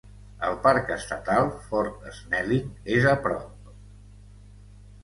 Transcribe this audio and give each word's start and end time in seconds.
El 0.45 0.55
parc 0.63 0.89
estatal 0.95 1.51
Fort 1.67 2.09
Snelling 2.21 2.73
és 2.97 3.07
a 3.13 3.17
prop. 3.29 3.73